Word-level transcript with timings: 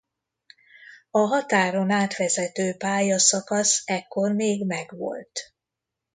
A 1.11 1.17
határon 1.19 1.91
átvezető 1.91 2.73
pályaszakasz 2.77 3.81
ekkor 3.85 4.31
még 4.31 4.65
megvolt. 4.65 5.53